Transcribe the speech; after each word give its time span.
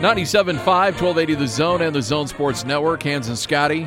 97.5, 0.00 0.56
1280 0.64 1.34
The 1.34 1.46
Zone 1.46 1.82
and 1.82 1.94
the 1.94 2.00
Zone 2.00 2.26
Sports 2.26 2.64
Network. 2.64 3.02
Hans 3.02 3.28
and 3.28 3.36
Scotty. 3.36 3.86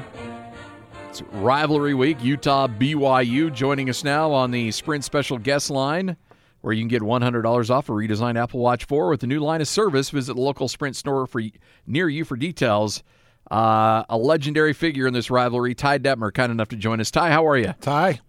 It's 1.09 1.23
rivalry 1.31 1.95
week. 1.95 2.23
Utah 2.23 2.67
BYU 2.67 3.51
joining 3.51 3.89
us 3.89 4.03
now 4.03 4.31
on 4.31 4.51
the 4.51 4.69
Sprint 4.69 5.03
Special 5.03 5.39
Guest 5.39 5.71
Line, 5.71 6.15
where 6.61 6.71
you 6.71 6.81
can 6.81 6.87
get 6.87 7.01
$100 7.01 7.69
off 7.71 7.89
a 7.89 7.91
redesigned 7.93 8.37
Apple 8.39 8.59
Watch 8.59 8.85
4 8.85 9.09
with 9.09 9.21
the 9.21 9.27
new 9.27 9.39
line 9.39 9.59
of 9.59 9.67
service. 9.67 10.11
Visit 10.11 10.35
the 10.35 10.41
local 10.41 10.67
Sprint 10.67 10.95
store 10.95 11.25
for 11.25 11.41
near 11.87 12.07
you 12.07 12.23
for 12.25 12.35
details. 12.37 13.01
Uh, 13.49 14.03
a 14.07 14.15
legendary 14.15 14.73
figure 14.73 15.07
in 15.07 15.15
this 15.15 15.31
rivalry, 15.31 15.73
Ty 15.73 15.97
Detmer, 15.97 16.31
kind 16.31 16.51
enough 16.51 16.69
to 16.69 16.75
join 16.75 17.01
us. 17.01 17.09
Ty, 17.09 17.31
how 17.31 17.47
are 17.47 17.57
you? 17.57 17.73
Ty, 17.81 18.19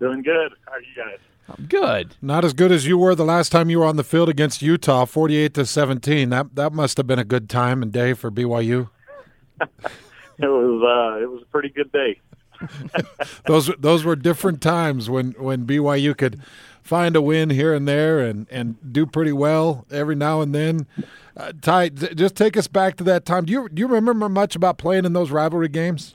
Doing 0.00 0.22
good. 0.22 0.52
How 0.64 0.72
are 0.72 0.80
you 0.80 0.86
guys? 0.96 1.18
I'm 1.48 1.66
good. 1.66 2.16
not 2.22 2.44
as 2.44 2.52
good 2.54 2.72
as 2.72 2.86
you 2.86 2.96
were 2.96 3.14
the 3.14 3.24
last 3.24 3.50
time 3.52 3.68
you 3.70 3.78
were 3.80 3.84
on 3.84 3.96
the 3.96 4.04
field 4.04 4.28
against 4.28 4.62
Utah, 4.62 5.04
48 5.04 5.54
to 5.54 5.66
17. 5.66 6.30
That 6.30 6.54
that 6.54 6.72
must 6.72 6.96
have 6.96 7.06
been 7.06 7.18
a 7.18 7.24
good 7.24 7.48
time 7.50 7.82
and 7.82 7.92
day 7.92 8.14
for 8.14 8.30
BYU. 8.30 8.88
It 10.36 10.46
was 10.48 10.82
uh, 10.82 11.22
it 11.22 11.30
was 11.30 11.42
a 11.42 11.46
pretty 11.46 11.68
good 11.68 11.92
day. 11.92 12.20
Those 13.46 13.70
those 13.78 14.04
were 14.04 14.16
different 14.16 14.60
times 14.60 15.08
when 15.08 15.30
when 15.32 15.64
BYU 15.64 16.16
could 16.16 16.40
find 16.82 17.14
a 17.14 17.22
win 17.22 17.50
here 17.50 17.72
and 17.72 17.86
there 17.86 18.18
and 18.18 18.48
and 18.50 18.76
do 18.92 19.06
pretty 19.06 19.30
well 19.32 19.86
every 19.92 20.16
now 20.16 20.40
and 20.40 20.52
then. 20.52 20.86
Uh, 21.36 21.52
Ty, 21.62 21.90
just 21.90 22.34
take 22.34 22.56
us 22.56 22.66
back 22.66 22.96
to 22.96 23.04
that 23.04 23.24
time. 23.24 23.44
Do 23.44 23.52
you 23.52 23.68
do 23.68 23.78
you 23.80 23.86
remember 23.86 24.28
much 24.28 24.56
about 24.56 24.76
playing 24.76 25.04
in 25.04 25.12
those 25.12 25.30
rivalry 25.30 25.68
games? 25.68 26.14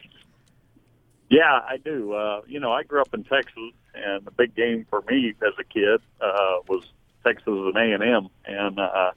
Yeah, 1.29 1.61
I 1.65 1.77
do. 1.77 2.11
Uh, 2.13 2.41
you 2.45 2.59
know, 2.59 2.73
I 2.73 2.83
grew 2.83 2.99
up 2.99 3.13
in 3.13 3.23
Texas, 3.23 3.71
and 3.93 4.25
the 4.25 4.31
big 4.31 4.55
game 4.55 4.85
for 4.89 5.01
me 5.09 5.33
as 5.41 5.53
a 5.59 5.63
kid 5.63 6.01
uh, 6.21 6.59
was 6.67 6.83
Texas 7.25 7.47
and 7.47 7.75
A 7.75 7.93
and 7.93 8.03
M, 8.03 8.29
and 8.45 8.79
uh, 8.79 9.11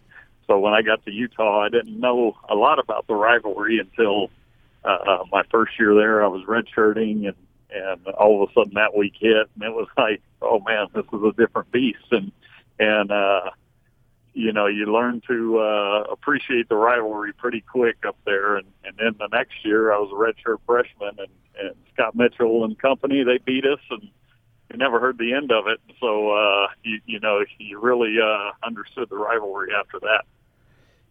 so 0.46 0.58
when 0.58 0.74
I 0.74 0.82
got 0.82 1.04
to 1.04 1.10
Utah, 1.10 1.60
I 1.60 1.68
didn't 1.68 1.98
know 1.98 2.36
a 2.48 2.54
lot 2.54 2.78
about 2.78 3.06
the 3.06 3.14
rivalry 3.14 3.78
until 3.78 4.30
uh, 4.84 4.88
uh, 4.88 5.24
my 5.30 5.42
first 5.50 5.72
year 5.78 5.94
there. 5.94 6.24
I 6.24 6.28
was 6.28 6.44
redshirting, 6.46 7.28
and 7.28 7.36
and 7.74 8.06
all 8.08 8.42
of 8.42 8.50
a 8.50 8.52
sudden 8.52 8.74
that 8.74 8.96
week 8.96 9.14
hit, 9.18 9.48
and 9.54 9.62
it 9.62 9.72
was 9.72 9.88
like, 9.96 10.20
oh 10.40 10.60
man, 10.60 10.88
this 10.94 11.06
is 11.12 11.20
a 11.22 11.32
different 11.32 11.70
beast, 11.70 12.06
and 12.10 12.32
and 12.78 13.10
uh, 13.10 13.50
you 14.34 14.52
know, 14.52 14.66
you 14.66 14.86
learn 14.86 15.22
to 15.28 15.58
uh, 15.58 16.04
appreciate 16.10 16.68
the 16.68 16.76
rivalry 16.76 17.32
pretty 17.32 17.60
quick 17.60 17.96
up 18.06 18.16
there. 18.24 18.56
And, 18.56 18.66
and 18.84 18.96
then 18.98 19.14
the 19.18 19.28
next 19.30 19.64
year, 19.64 19.92
I 19.92 19.98
was 19.98 20.10
a 20.10 20.14
redshirt 20.14 20.58
freshman, 20.66 21.18
and, 21.18 21.28
and 21.60 21.74
Scott 21.92 22.14
Mitchell 22.14 22.64
and 22.64 22.78
company 22.78 23.24
they 23.24 23.38
beat 23.38 23.66
us, 23.66 23.80
and 23.90 24.08
you 24.72 24.78
never 24.78 24.98
heard 24.98 25.18
the 25.18 25.32
end 25.34 25.52
of 25.52 25.66
it. 25.66 25.80
So 26.00 26.30
uh, 26.30 26.68
you, 26.82 27.00
you 27.06 27.20
know, 27.20 27.44
you 27.58 27.78
really 27.80 28.16
uh, 28.22 28.52
understood 28.66 29.08
the 29.10 29.16
rivalry 29.16 29.68
after 29.78 30.00
that. 30.00 30.24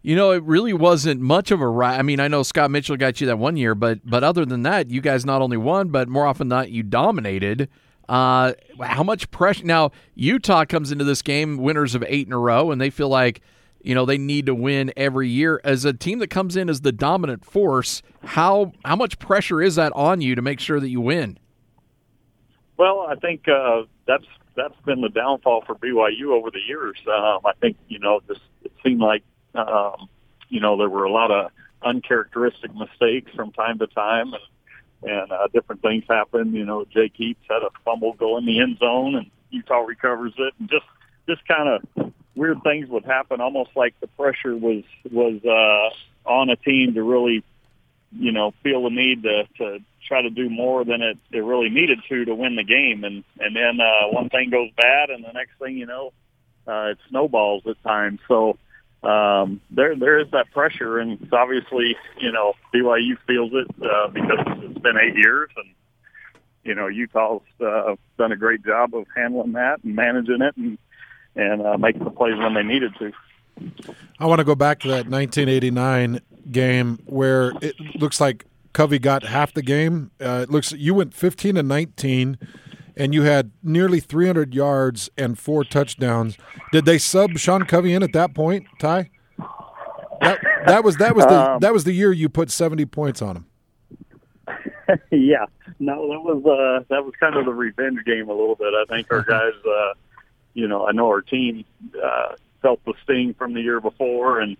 You 0.02 0.16
know, 0.16 0.32
it 0.32 0.42
really 0.42 0.72
wasn't 0.72 1.20
much 1.20 1.52
of 1.52 1.60
a 1.60 1.68
ri 1.68 1.86
I 1.86 2.02
mean, 2.02 2.18
I 2.18 2.26
know 2.26 2.42
Scott 2.42 2.72
Mitchell 2.72 2.96
got 2.96 3.20
you 3.20 3.28
that 3.28 3.38
one 3.38 3.56
year, 3.56 3.76
but 3.76 4.00
but 4.04 4.24
other 4.24 4.44
than 4.44 4.62
that, 4.62 4.90
you 4.90 5.00
guys 5.00 5.24
not 5.24 5.40
only 5.42 5.56
won, 5.56 5.88
but 5.88 6.08
more 6.08 6.26
often 6.26 6.48
than 6.48 6.58
not, 6.58 6.70
you 6.70 6.82
dominated. 6.82 7.68
Uh, 8.08 8.52
how 8.80 9.04
much 9.04 9.30
pressure? 9.30 9.64
Now, 9.64 9.92
Utah 10.16 10.64
comes 10.64 10.90
into 10.90 11.04
this 11.04 11.22
game 11.22 11.56
winners 11.56 11.94
of 11.94 12.04
eight 12.08 12.26
in 12.26 12.32
a 12.32 12.38
row, 12.38 12.72
and 12.72 12.80
they 12.80 12.90
feel 12.90 13.08
like, 13.08 13.42
you 13.80 13.94
know, 13.94 14.04
they 14.04 14.18
need 14.18 14.46
to 14.46 14.56
win 14.56 14.92
every 14.96 15.28
year. 15.28 15.60
As 15.62 15.84
a 15.84 15.92
team 15.92 16.18
that 16.18 16.28
comes 16.28 16.56
in 16.56 16.68
as 16.68 16.80
the 16.80 16.90
dominant 16.90 17.44
force, 17.44 18.02
how 18.24 18.72
how 18.84 18.96
much 18.96 19.20
pressure 19.20 19.62
is 19.62 19.76
that 19.76 19.92
on 19.94 20.20
you 20.20 20.34
to 20.34 20.42
make 20.42 20.58
sure 20.58 20.80
that 20.80 20.88
you 20.88 21.00
win? 21.00 21.38
Well, 22.82 23.06
I 23.08 23.14
think 23.14 23.46
uh, 23.46 23.82
that's 24.08 24.26
that's 24.56 24.74
been 24.84 25.02
the 25.02 25.08
downfall 25.08 25.62
for 25.64 25.76
BYU 25.76 26.32
over 26.32 26.50
the 26.50 26.58
years. 26.66 26.96
Um, 27.06 27.38
I 27.44 27.52
think 27.60 27.76
you 27.86 28.00
know, 28.00 28.18
just 28.26 28.40
it 28.64 28.72
seemed 28.82 29.00
like 29.00 29.22
um, 29.54 30.08
you 30.48 30.58
know 30.58 30.76
there 30.76 30.88
were 30.88 31.04
a 31.04 31.12
lot 31.12 31.30
of 31.30 31.52
uncharacteristic 31.84 32.74
mistakes 32.74 33.30
from 33.36 33.52
time 33.52 33.78
to 33.78 33.86
time, 33.86 34.32
and 34.32 35.12
and 35.12 35.30
uh, 35.30 35.46
different 35.52 35.80
things 35.80 36.02
happen. 36.08 36.54
You 36.54 36.64
know, 36.64 36.84
Jake 36.92 37.12
Heaps 37.14 37.46
had 37.48 37.62
a 37.62 37.70
fumble 37.84 38.14
go 38.14 38.36
in 38.38 38.46
the 38.46 38.58
end 38.58 38.78
zone, 38.78 39.14
and 39.14 39.30
Utah 39.50 39.82
recovers 39.82 40.34
it, 40.36 40.52
and 40.58 40.68
just 40.68 40.86
just 41.28 41.46
kind 41.46 41.68
of 41.68 42.12
weird 42.34 42.64
things 42.64 42.88
would 42.88 43.04
happen. 43.04 43.40
Almost 43.40 43.70
like 43.76 43.94
the 44.00 44.08
pressure 44.08 44.56
was 44.56 44.82
was 45.08 45.40
uh, 45.44 46.28
on 46.28 46.50
a 46.50 46.56
team 46.56 46.94
to 46.94 47.02
really, 47.04 47.44
you 48.18 48.32
know, 48.32 48.52
feel 48.62 48.84
the 48.84 48.90
need 48.90 49.22
to 49.22 49.44
to 49.58 49.78
try 50.06 50.22
to 50.22 50.30
do 50.30 50.50
more 50.50 50.84
than 50.84 51.00
it, 51.02 51.18
it 51.30 51.40
really 51.40 51.70
needed 51.70 52.00
to 52.08 52.24
to 52.24 52.34
win 52.34 52.56
the 52.56 52.64
game, 52.64 53.04
and 53.04 53.24
and 53.38 53.56
then 53.56 53.80
uh, 53.80 54.08
one 54.10 54.28
thing 54.28 54.50
goes 54.50 54.70
bad, 54.76 55.10
and 55.10 55.24
the 55.24 55.32
next 55.32 55.52
thing 55.58 55.76
you 55.76 55.86
know, 55.86 56.12
uh, 56.66 56.90
it 56.90 56.98
snowballs 57.08 57.62
at 57.66 57.82
times. 57.82 58.20
So 58.28 58.58
um, 59.02 59.60
there 59.70 59.96
there 59.96 60.18
is 60.18 60.30
that 60.32 60.50
pressure, 60.52 60.98
and 60.98 61.28
obviously 61.32 61.96
you 62.20 62.32
know 62.32 62.54
BYU 62.74 63.16
feels 63.26 63.52
it 63.52 63.68
uh, 63.82 64.08
because 64.08 64.38
it's 64.62 64.78
been 64.80 64.96
eight 64.98 65.16
years, 65.16 65.50
and 65.56 65.68
you 66.64 66.74
know 66.74 66.86
Utah's 66.88 67.42
uh, 67.60 67.96
done 68.18 68.32
a 68.32 68.36
great 68.36 68.64
job 68.64 68.94
of 68.94 69.06
handling 69.16 69.52
that 69.52 69.82
and 69.82 69.96
managing 69.96 70.42
it, 70.42 70.56
and 70.56 70.78
and 71.34 71.66
uh, 71.66 71.78
making 71.78 72.04
the 72.04 72.10
plays 72.10 72.38
when 72.38 72.54
they 72.54 72.62
needed 72.62 72.92
to. 72.98 73.12
I 74.18 74.26
want 74.26 74.38
to 74.38 74.44
go 74.44 74.54
back 74.54 74.80
to 74.80 74.88
that 74.88 75.08
1989 75.08 76.20
game 76.50 76.98
where 77.06 77.52
it 77.60 77.74
looks 77.96 78.20
like 78.20 78.46
Covey 78.72 78.98
got 78.98 79.22
half 79.24 79.52
the 79.52 79.62
game. 79.62 80.10
Uh, 80.20 80.40
it 80.42 80.50
looks 80.50 80.72
you 80.72 80.94
went 80.94 81.14
15 81.14 81.56
and 81.56 81.68
19, 81.68 82.38
and 82.96 83.14
you 83.14 83.22
had 83.22 83.50
nearly 83.62 84.00
300 84.00 84.54
yards 84.54 85.10
and 85.16 85.38
four 85.38 85.64
touchdowns. 85.64 86.36
Did 86.72 86.84
they 86.84 86.98
sub 86.98 87.38
Sean 87.38 87.64
Covey 87.64 87.92
in 87.92 88.02
at 88.02 88.12
that 88.12 88.34
point, 88.34 88.66
Ty? 88.78 89.10
That, 90.20 90.38
that 90.66 90.84
was 90.84 90.96
that 90.98 91.16
was 91.16 91.26
the 91.26 91.52
Um, 91.52 91.60
that 91.60 91.72
was 91.72 91.84
the 91.84 91.92
year 91.92 92.12
you 92.12 92.28
put 92.28 92.50
70 92.50 92.86
points 92.86 93.20
on 93.20 93.36
him. 93.36 93.46
yeah, 95.10 95.46
no, 95.78 96.08
that 96.08 96.20
was 96.20 96.44
uh, 96.44 96.84
that 96.88 97.04
was 97.04 97.12
kind 97.18 97.36
of 97.36 97.44
the 97.44 97.52
revenge 97.52 98.04
game 98.04 98.28
a 98.28 98.32
little 98.32 98.54
bit. 98.54 98.72
I 98.74 98.84
think 98.88 99.12
our 99.12 99.22
guys, 99.28 99.54
uh, 99.66 99.94
you 100.54 100.68
know, 100.68 100.86
I 100.86 100.92
know 100.92 101.06
our 101.06 101.22
team 101.22 101.64
uh, 102.02 102.34
felt 102.62 102.84
the 102.84 102.94
sting 103.02 103.34
from 103.34 103.52
the 103.52 103.60
year 103.60 103.80
before, 103.80 104.40
and 104.40 104.56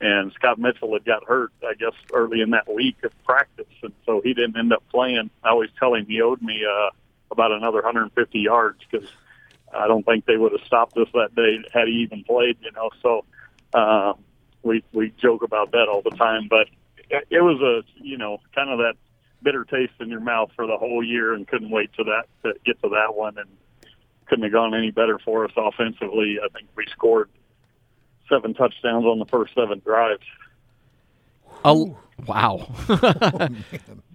and 0.00 0.32
Scott 0.32 0.58
Mitchell 0.58 0.92
had 0.92 1.04
got 1.04 1.24
hurt, 1.24 1.50
I 1.66 1.74
guess, 1.74 1.94
early 2.12 2.40
in 2.40 2.50
that 2.50 2.72
week 2.72 3.02
of 3.02 3.10
practice, 3.24 3.66
and 3.82 3.92
so 4.06 4.20
he 4.22 4.32
didn't 4.32 4.56
end 4.56 4.72
up 4.72 4.84
playing. 4.90 5.30
I 5.42 5.48
always 5.48 5.70
tell 5.78 5.94
him 5.94 6.06
he 6.06 6.22
owed 6.22 6.40
me 6.40 6.62
uh, 6.64 6.90
about 7.32 7.50
another 7.50 7.78
150 7.78 8.38
yards 8.38 8.78
because 8.88 9.08
I 9.76 9.88
don't 9.88 10.04
think 10.04 10.24
they 10.24 10.36
would 10.36 10.52
have 10.52 10.64
stopped 10.66 10.96
us 10.96 11.08
that 11.14 11.34
day 11.34 11.58
had 11.72 11.88
he 11.88 11.94
even 11.94 12.22
played. 12.22 12.58
You 12.62 12.70
know, 12.72 12.90
so 13.02 13.24
uh, 13.74 14.12
we 14.62 14.84
we 14.92 15.12
joke 15.20 15.42
about 15.42 15.72
that 15.72 15.88
all 15.88 16.02
the 16.02 16.16
time, 16.16 16.46
but 16.48 16.68
it, 17.10 17.42
was 17.42 17.60
a 17.60 17.82
you 18.02 18.18
know 18.18 18.38
kind 18.54 18.70
of 18.70 18.78
that 18.78 18.94
bitter 19.42 19.64
taste 19.64 19.94
in 20.00 20.08
your 20.08 20.20
mouth 20.20 20.50
for 20.54 20.66
the 20.66 20.76
whole 20.76 21.02
year 21.02 21.32
and 21.32 21.46
couldn't 21.46 21.70
wait 21.70 21.92
to 21.94 22.04
that 22.04 22.24
to 22.42 22.54
get 22.64 22.80
to 22.82 22.88
that 22.88 23.14
one 23.14 23.38
and 23.38 23.48
couldn't 24.26 24.44
have 24.44 24.52
gone 24.52 24.74
any 24.74 24.90
better 24.90 25.18
for 25.18 25.44
us 25.44 25.52
offensively. 25.56 26.38
I 26.42 26.48
think 26.48 26.68
we 26.76 26.86
scored 26.92 27.30
seven 28.28 28.54
touchdowns 28.54 29.04
on 29.04 29.18
the 29.18 29.26
first 29.26 29.54
seven 29.54 29.80
drives. 29.84 30.22
Oh, 31.64 31.96
wow. 32.26 32.72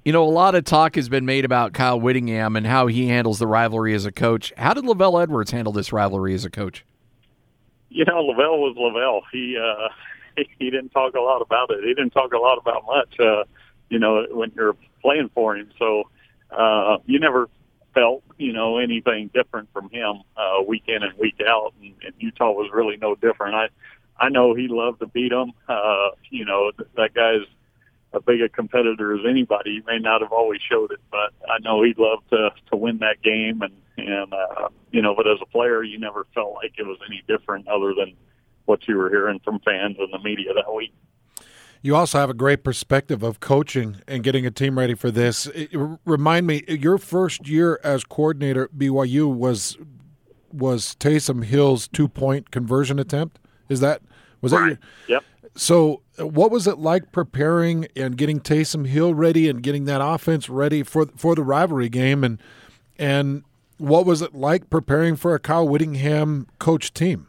you 0.05 0.11
know, 0.11 0.23
a 0.23 0.29
lot 0.29 0.55
of 0.55 0.65
talk 0.65 0.95
has 0.95 1.09
been 1.09 1.25
made 1.25 1.45
about 1.45 1.73
Kyle 1.73 1.99
Whittingham 1.99 2.55
and 2.55 2.65
how 2.65 2.87
he 2.87 3.07
handles 3.07 3.39
the 3.39 3.47
rivalry 3.47 3.93
as 3.93 4.05
a 4.05 4.11
coach. 4.11 4.53
How 4.57 4.73
did 4.73 4.85
LaVell 4.85 5.21
Edwards 5.21 5.51
handle 5.51 5.73
this 5.73 5.93
rivalry 5.93 6.33
as 6.33 6.45
a 6.45 6.49
coach? 6.49 6.85
You 7.89 8.05
know, 8.05 8.23
LaVell 8.23 8.57
was 8.57 8.75
Lavelle. 8.77 9.21
He 9.31 9.57
uh 9.57 9.89
he, 10.59 10.69
didn't 10.71 10.89
talk 10.89 11.13
a 11.13 11.19
lot 11.19 11.41
about 11.41 11.69
it. 11.69 11.83
He 11.83 11.93
didn't 11.93 12.11
talk 12.11 12.33
a 12.33 12.39
lot 12.39 12.57
about 12.57 12.85
much 12.85 13.19
uh 13.19 13.43
you 13.89 13.99
know, 13.99 14.25
when 14.31 14.51
you're 14.55 14.75
playing 15.01 15.29
for 15.33 15.55
him. 15.55 15.69
So 15.77 16.09
uh 16.51 16.97
you 17.05 17.19
never 17.19 17.49
felt, 17.93 18.23
you 18.37 18.51
know, 18.51 18.79
anything 18.79 19.29
different 19.33 19.69
from 19.73 19.89
him 19.89 20.23
uh 20.35 20.63
week 20.67 20.83
in 20.87 21.03
and 21.03 21.17
week 21.19 21.39
out 21.47 21.73
and, 21.81 21.93
and 22.03 22.13
Utah 22.17 22.51
was 22.51 22.69
really 22.73 22.97
no 22.97 23.15
different. 23.15 23.55
I 23.55 23.67
I 24.23 24.29
know 24.29 24.55
he 24.55 24.69
loved 24.69 25.01
to 25.01 25.07
beat 25.07 25.31
them. 25.31 25.51
Uh, 25.67 26.11
you 26.29 26.45
know, 26.45 26.71
th- 26.77 26.89
that 26.95 27.13
guy's 27.13 27.45
a 28.13 28.21
big 28.21 28.41
a 28.41 28.47
competitor 28.47 29.13
as 29.13 29.25
anybody. 29.27 29.71
He 29.71 29.81
may 29.85 29.99
not 29.99 30.21
have 30.21 30.31
always 30.31 30.61
showed 30.61 30.91
it, 30.91 31.01
but 31.11 31.33
I 31.49 31.59
know 31.59 31.83
he'd 31.83 31.99
love 31.99 32.19
to 32.29 32.51
to 32.71 32.77
win 32.77 32.99
that 32.99 33.21
game. 33.21 33.61
And 33.61 33.73
and 33.97 34.33
uh, 34.33 34.69
you 34.91 35.01
know, 35.01 35.13
but 35.13 35.27
as 35.27 35.39
a 35.41 35.45
player, 35.45 35.83
you 35.83 35.99
never 35.99 36.25
felt 36.33 36.53
like 36.53 36.73
it 36.77 36.83
was 36.83 36.97
any 37.05 37.21
different 37.27 37.67
other 37.67 37.93
than 37.93 38.13
what 38.63 38.87
you 38.87 38.95
were 38.95 39.09
hearing 39.09 39.41
from 39.43 39.59
fans 39.59 39.97
and 39.99 40.13
the 40.13 40.19
media 40.19 40.53
that 40.53 40.73
week. 40.73 40.93
You 41.81 41.97
also 41.97 42.17
have 42.17 42.29
a 42.29 42.33
great 42.33 42.63
perspective 42.63 43.23
of 43.23 43.41
coaching 43.41 43.97
and 44.07 44.23
getting 44.23 44.45
a 44.45 44.51
team 44.51 44.79
ready 44.79 44.93
for 44.93 45.11
this. 45.11 45.49
Remind 46.05 46.47
me, 46.47 46.63
your 46.69 46.97
first 46.97 47.45
year 47.45 47.77
as 47.83 48.05
coordinator 48.05 48.63
at 48.63 48.75
BYU 48.75 49.35
was 49.35 49.77
was 50.49 50.95
Taysom 50.97 51.43
Hill's 51.43 51.89
two 51.89 52.07
point 52.07 52.51
conversion 52.51 52.99
attempt. 52.99 53.39
Is 53.67 53.81
that 53.81 54.01
was 54.43 54.51
that 54.51 54.67
your, 54.67 54.79
Yep. 55.07 55.23
so? 55.55 56.01
uh, 56.19 56.27
What 56.27 56.51
was 56.51 56.67
it 56.67 56.77
like 56.77 57.11
preparing 57.11 57.87
and 57.95 58.15
getting 58.17 58.39
Taysom 58.39 58.85
Hill 58.87 59.15
ready 59.15 59.49
and 59.49 59.63
getting 59.63 59.85
that 59.85 60.01
offense 60.03 60.47
ready 60.49 60.83
for 60.83 61.07
for 61.17 61.33
the 61.35 61.41
rivalry 61.43 61.89
game 61.89 62.23
and 62.23 62.37
and 62.99 63.43
what 63.79 64.05
was 64.05 64.21
it 64.21 64.35
like 64.35 64.69
preparing 64.69 65.15
for 65.15 65.33
a 65.33 65.39
Kyle 65.39 65.67
Whittingham 65.67 66.47
coach 66.59 66.93
team? 66.93 67.27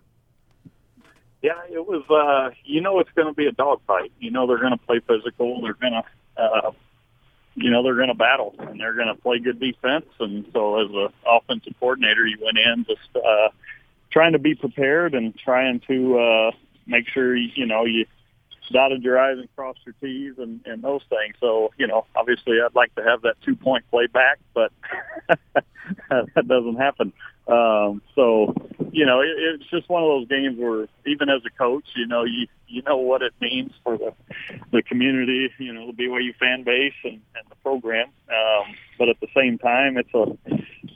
Yeah, 1.42 1.60
it 1.70 1.86
was. 1.86 2.02
Uh, 2.08 2.54
you 2.64 2.80
know, 2.80 3.00
it's 3.00 3.10
going 3.14 3.28
to 3.28 3.34
be 3.34 3.46
a 3.46 3.52
dogfight. 3.52 4.12
You 4.18 4.30
know, 4.30 4.46
they're 4.46 4.58
going 4.60 4.72
to 4.72 4.78
play 4.86 5.00
physical. 5.00 5.60
They're 5.62 5.74
going 5.74 5.92
to, 5.92 6.42
uh, 6.42 6.70
you 7.54 7.70
know, 7.70 7.82
they're 7.82 7.96
going 7.96 8.08
to 8.08 8.14
battle 8.14 8.54
and 8.58 8.80
they're 8.80 8.94
going 8.94 9.08
to 9.08 9.14
play 9.20 9.38
good 9.40 9.60
defense. 9.60 10.06
And 10.20 10.46
so, 10.52 10.80
as 10.84 10.90
a 10.90 11.08
offensive 11.28 11.74
coordinator, 11.80 12.26
you 12.26 12.38
went 12.42 12.58
in 12.58 12.84
just 12.86 13.14
uh, 13.16 13.48
trying 14.10 14.32
to 14.32 14.38
be 14.38 14.54
prepared 14.54 15.14
and 15.14 15.36
trying 15.36 15.80
to 15.88 16.18
uh, 16.18 16.50
make 16.86 17.08
sure 17.08 17.36
you 17.36 17.66
know 17.66 17.84
you 17.84 18.06
dotted 18.72 19.02
your 19.02 19.18
I's 19.18 19.38
and 19.38 19.48
crossed 19.54 19.80
your 19.84 19.94
T's 20.00 20.38
and, 20.38 20.60
and 20.66 20.82
those 20.82 21.02
things. 21.08 21.34
So, 21.40 21.70
you 21.76 21.86
know, 21.86 22.06
obviously 22.16 22.56
I'd 22.64 22.74
like 22.74 22.94
to 22.94 23.02
have 23.02 23.22
that 23.22 23.34
two 23.44 23.56
point 23.56 23.84
play 23.90 24.06
back, 24.06 24.38
but 24.54 24.72
that 26.08 26.48
doesn't 26.48 26.76
happen. 26.76 27.12
Um, 27.46 28.00
so, 28.14 28.54
you 28.90 29.04
know, 29.04 29.20
it, 29.20 29.28
it's 29.36 29.70
just 29.70 29.88
one 29.88 30.02
of 30.02 30.08
those 30.08 30.28
games 30.28 30.58
where 30.58 30.86
even 31.06 31.28
as 31.28 31.42
a 31.46 31.50
coach, 31.50 31.84
you 31.94 32.06
know, 32.06 32.24
you, 32.24 32.46
you 32.66 32.82
know 32.82 32.96
what 32.96 33.22
it 33.22 33.34
means 33.40 33.72
for 33.82 33.98
the, 33.98 34.14
the 34.72 34.82
community, 34.82 35.50
you 35.58 35.72
know, 35.72 35.92
the 35.92 35.92
BYU 35.92 36.34
fan 36.36 36.64
base 36.64 36.94
and, 37.04 37.20
and 37.34 37.44
the 37.50 37.56
program. 37.56 38.08
Um, 38.28 38.74
but 38.98 39.08
at 39.08 39.20
the 39.20 39.28
same 39.36 39.58
time, 39.58 39.98
it's 39.98 40.14
a, 40.14 40.26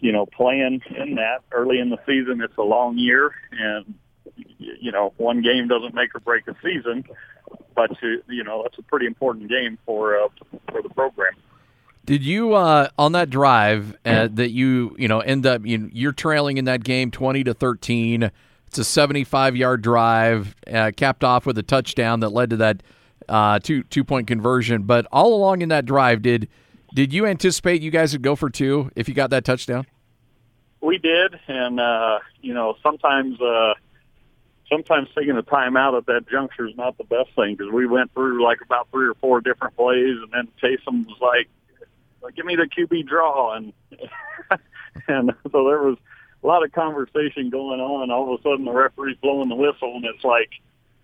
you 0.01 0.13
know, 0.13 0.27
playing 0.27 0.81
in 0.97 1.17
that 1.17 1.43
early 1.53 1.81
in 1.81 1.91
the 1.91 1.99
season, 2.07 2.41
it's 2.41 2.57
a 2.57 2.63
long 2.63 2.97
year 2.97 3.35
and, 3.53 3.95
you 4.81 4.93
know, 4.93 5.13
one 5.17 5.43
game 5.43 5.69
doesn't 5.69 5.95
make 5.95 6.15
or 6.15 6.21
break 6.21 6.47
a 6.49 6.57
season, 6.63 7.05
but 7.75 7.91
you, 8.03 8.23
you 8.29 8.45
know, 8.45 8.63
that's 8.63 8.79
a 8.79 8.83
pretty 8.83 9.07
important 9.07 9.49
game 9.49 9.79
for 9.85 10.17
uh, 10.17 10.29
for 10.71 10.83
the 10.83 10.89
program. 10.91 11.33
Did 12.05 12.25
you 12.25 12.55
uh, 12.55 12.89
on 12.99 13.13
that 13.13 13.29
drive 13.29 13.95
uh, 14.07 14.29
that 14.33 14.51
you 14.51 14.97
you 14.99 15.09
know 15.09 15.21
end 15.21 15.45
up 15.45 15.67
you, 15.67 15.91
you're 15.93 16.13
trailing 16.13 16.57
in 16.57 16.65
that 16.65 16.83
game 16.83 17.11
twenty 17.11 17.45
to 17.45 17.53
thirteen? 17.53 18.31
It's 18.67 18.79
a 18.79 18.85
seventy-five 18.85 19.57
yard 19.57 19.83
drive, 19.83 20.55
uh, 20.73 20.93
capped 20.97 21.23
off 21.23 21.45
with 21.45 21.59
a 21.59 21.63
touchdown 21.63 22.21
that 22.21 22.31
led 22.31 22.51
to 22.51 22.57
that 22.57 22.83
uh, 23.29 23.59
two 23.59 23.83
two 23.83 24.05
point 24.05 24.27
conversion. 24.27 24.85
But 24.85 25.07
all 25.13 25.35
along 25.35 25.61
in 25.61 25.69
that 25.69 25.85
drive, 25.85 26.23
did 26.23 26.49
did 26.95 27.13
you 27.13 27.27
anticipate 27.27 27.83
you 27.83 27.91
guys 27.91 28.13
would 28.13 28.23
go 28.23 28.35
for 28.37 28.49
two 28.49 28.91
if 28.97 29.09
you 29.09 29.15
got 29.15 29.31
that 29.31 29.45
touchdown? 29.45 29.87
We 30.81 30.97
did, 30.97 31.39
and 31.47 31.79
uh, 31.79 32.21
you 32.41 32.55
know 32.55 32.77
sometimes 32.83 33.41
uh, 33.41 33.75
sometimes 34.69 35.09
taking 35.15 35.37
a 35.37 35.43
timeout 35.43 35.97
at 35.97 36.07
that 36.07 36.29
juncture 36.29 36.67
is 36.67 36.77
not 36.77 36.99
the 36.99 37.05
best 37.05 37.31
thing 37.35 37.57
because 37.57 37.73
we 37.73 37.87
went 37.87 38.13
through 38.13 38.45
like 38.45 38.61
about 38.61 38.89
three 38.91 39.09
or 39.09 39.15
four 39.15 39.41
different 39.41 39.77
plays, 39.77 40.17
and 40.23 40.33
then 40.33 40.49
Taysom 40.63 41.07
was 41.07 41.19
like, 41.21 42.35
"Give 42.35 42.45
me 42.45 42.57
the 42.57 42.69
QB 42.69 43.07
draw," 43.07 43.55
and 43.55 43.73
and 45.09 45.35
so 45.51 45.65
there 45.69 45.83
was 45.83 45.97
a 46.43 46.47
lot 46.47 46.65
of 46.65 46.73
conversation 46.73 47.51
going 47.51 47.81
on. 47.81 48.11
All 48.11 48.35
of 48.35 48.41
a 48.41 48.43
sudden, 48.43 48.65
the 48.65 48.73
referee's 48.73 49.17
blowing 49.19 49.49
the 49.49 49.57
whistle, 49.57 49.97
and 49.97 50.05
it's 50.05 50.25
like, 50.25 50.51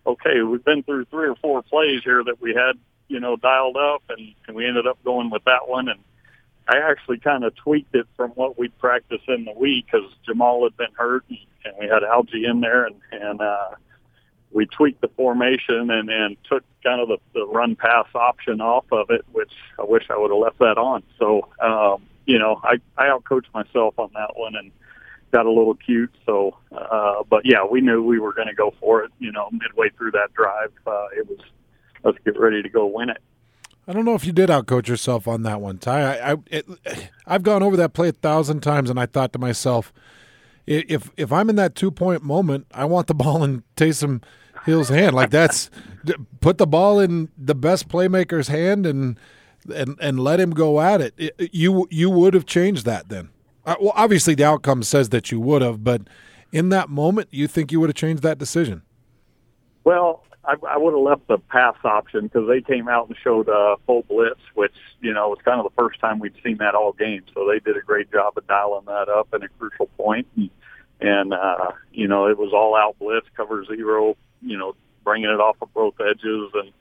okay, 0.06 0.43
we've 0.43 0.64
been 0.64 0.82
through 0.82 1.06
three 1.06 1.28
or 1.28 1.37
four 1.37 1.62
plays 1.62 2.02
here 2.05 2.22
that 2.25 2.40
we 2.40 2.55
had, 2.55 2.78
you 3.08 3.20
know, 3.20 3.37
dialed 3.37 3.76
up, 3.76 4.02
and, 4.11 4.34
and 4.46 4.56
we 4.56 4.66
ended 4.66 4.87
up 4.87 5.02
going 5.05 5.31
with 5.31 5.44
that 5.44 5.66
one, 5.69 5.88
and 5.88 6.00
I 6.66 6.78
actually 6.78 7.19
kind 7.19 7.44
of 7.44 7.55
tweaked 7.56 7.94
it 7.94 8.06
from 8.16 8.31
what 8.31 8.58
we'd 8.58 8.76
practiced 8.78 9.28
in 9.28 9.44
the 9.44 9.52
week 9.52 9.87
because 9.87 10.11
Jamaal 10.26 10.64
had 10.64 10.76
been 10.76 10.94
hurt 10.94 11.25
and, 11.28 11.38
and 11.64 11.75
we 11.78 11.87
had 11.87 12.02
Algie 12.02 12.46
in 12.46 12.61
there 12.61 12.87
and, 12.87 12.96
and 13.12 13.40
uh, 13.40 13.70
we 14.50 14.66
tweaked 14.66 15.00
the 15.00 15.08
formation 15.08 15.90
and, 15.90 16.08
and 16.08 16.37
took 16.49 16.64
kind 16.82 17.00
of 17.00 17.08
the, 17.08 17.19
the 17.34 17.46
run 17.46 17.76
pass 17.76 18.06
option 18.14 18.61
off 18.61 18.84
of 18.93 19.11
it, 19.11 19.25
which 19.32 19.52
I 19.78 19.84
wish 19.84 20.05
I 20.08 20.16
would 20.16 20.31
have 20.31 20.38
left 20.38 20.58
that 20.61 20.78
on. 20.78 21.02
So, 21.19 21.49
um, 21.61 22.02
you 22.25 22.38
know, 22.38 22.61
I, 22.62 22.76
I 22.96 23.08
outcoached 23.08 23.52
myself 23.52 23.99
on 23.99 24.11
that 24.14 24.31
one 24.37 24.55
and 24.55 24.70
got 25.32 25.44
a 25.44 25.50
little 25.50 25.75
cute. 25.75 26.14
So, 26.25 26.56
uh, 26.72 27.25
but 27.28 27.43
yeah, 27.44 27.66
we 27.69 27.81
knew 27.81 28.02
we 28.02 28.20
were 28.20 28.32
going 28.32 28.49
to 28.49 28.55
go 28.55 28.72
for 28.81 29.02
it, 29.02 29.11
you 29.19 29.32
know, 29.32 29.50
midway 29.50 29.90
through 29.90 30.12
that 30.12 30.32
drive. 30.32 30.72
Uh, 30.87 31.06
it 31.16 31.28
was, 31.28 31.40
let's 32.05 32.19
get 32.25 32.38
ready 32.38 32.62
to 32.62 32.69
go 32.69 32.87
win 32.87 33.11
it. 33.11 33.19
I 33.87 33.93
don't 33.93 34.05
know 34.05 34.15
if 34.15 34.25
you 34.25 34.33
did 34.33 34.49
outcoach 34.49 34.89
yourself 34.89 35.29
on 35.29 35.43
that 35.43 35.61
one, 35.61 35.79
Ty. 35.79 36.19
I, 36.19 36.33
I 36.33 36.63
I've 37.27 37.43
gone 37.43 37.63
over 37.63 37.77
that 37.77 37.93
play 37.93 38.09
a 38.09 38.13
thousand 38.13 38.61
times, 38.61 38.89
and 38.89 38.99
I 38.99 39.07
thought 39.07 39.33
to 39.35 39.39
myself, 39.39 39.93
if 40.67 41.11
if 41.17 41.33
I'm 41.33 41.51
in 41.51 41.57
that 41.57 41.75
two 41.75 41.91
point 41.91 42.23
moment, 42.23 42.67
I 42.73 42.87
want 42.87 43.07
the 43.07 43.15
ball 43.15 43.45
in 43.45 43.63
Taysom 43.77 44.23
Hill's 44.65 44.89
hand. 44.89 45.15
Like 45.15 45.31
that's 45.31 45.71
put 46.41 46.59
the 46.59 46.67
ball 46.67 46.99
in 46.99 47.31
the 47.37 47.55
best 47.55 47.89
playmaker's 47.89 48.49
hand 48.49 48.87
and 48.87 49.19
and 49.75 49.97
and 50.01 50.21
let 50.21 50.41
him 50.41 50.51
go 50.51 50.81
at 50.81 51.01
it. 51.01 51.15
it 51.19 51.51
you 51.53 51.87
you 51.91 52.09
would 52.11 52.35
have 52.35 52.47
changed 52.47 52.87
that 52.87 53.09
then. 53.09 53.29
Uh, 53.67 53.77
well, 53.81 53.93
obviously 53.95 54.35
the 54.35 54.45
outcome 54.45 54.83
says 54.83 55.09
that 55.09 55.31
you 55.31 55.41
would 55.41 55.63
have, 55.63 55.83
but 55.83 56.03
in 56.53 56.69
that 56.69 56.89
moment, 56.89 57.29
you 57.31 57.49
think 57.49 57.73
you 57.73 57.81
would 57.81 57.89
have 57.89 57.97
changed 57.97 58.23
that 58.23 58.39
decision? 58.39 58.83
Well, 59.85 60.23
I, 60.46 60.55
I 60.69 60.79
would 60.79 60.93
have 60.93 61.02
left 61.02 61.29
the 61.29 61.38
pass 61.38 61.76
option 61.85 62.23
because 62.23 62.46
they 62.49 62.61
came 62.61 62.88
out 62.88 63.08
and 63.08 63.17
showed 63.23 63.49
uh, 63.49 63.76
full 63.87 64.02
blitz, 64.02 64.41
which 64.55 64.75
you 65.00 65.12
know 65.12 65.29
was 65.29 65.38
kind 65.44 65.61
of 65.61 65.64
the 65.64 65.82
first 65.82 66.00
time 66.00 66.19
we'd 66.19 66.35
seen 66.44 66.58
that 66.58 66.75
all 66.75 66.93
game. 66.93 67.23
So 67.35 67.49
they 67.49 67.58
did 67.61 67.76
a 67.76 67.85
great 67.85 68.11
job 68.12 68.37
of 68.37 68.46
dialing 68.46 68.85
that 68.87 69.08
up 69.08 69.29
at 69.32 69.43
a 69.43 69.49
crucial 69.58 69.87
point, 69.96 70.26
and, 70.37 70.50
and 71.00 71.32
uh, 71.32 71.73
you 71.93 72.08
know 72.08 72.26
it 72.26 72.38
was 72.38 72.52
all 72.52 72.76
out 72.76 72.99
blitz, 72.99 73.26
cover 73.37 73.64
zero, 73.64 74.17
you 74.43 74.58
know, 74.58 74.75
bringing 75.02 75.31
it 75.31 75.41
off 75.41 75.56
of 75.62 75.73
both 75.73 75.94
edges, 76.00 76.50
and 76.55 76.73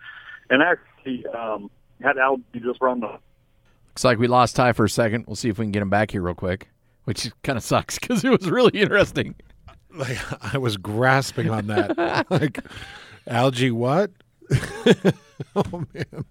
and 0.50 0.62
actually 0.62 1.26
um, 1.28 1.70
had 2.02 2.18
Algie 2.18 2.44
just 2.60 2.82
run 2.82 3.00
the. 3.00 3.08
Looks 3.08 4.04
like 4.04 4.18
we 4.18 4.28
lost 4.28 4.56
Ty 4.56 4.74
for 4.74 4.86
a 4.86 4.90
second. 4.90 5.26
We'll 5.28 5.36
see 5.36 5.50
if 5.50 5.60
we 5.60 5.66
can 5.66 5.72
get 5.72 5.82
him 5.82 5.90
back 5.90 6.12
here 6.12 6.22
real 6.22 6.34
quick, 6.34 6.70
which 7.06 7.30
kind 7.44 7.58
of 7.58 7.64
sucks 7.64 8.00
because 8.00 8.24
it 8.24 8.30
was 8.30 8.50
really 8.50 8.80
interesting. 8.80 9.36
Like 9.94 10.18
I 10.54 10.58
was 10.58 10.76
grasping 10.78 11.50
on 11.50 11.68
that, 11.68 12.26
like. 12.30 12.60
Algie, 13.28 13.72
what? 13.72 14.12
oh 15.56 15.86
man. 15.94 16.26